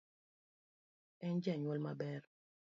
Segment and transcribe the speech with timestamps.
[1.27, 2.21] En janyuol maber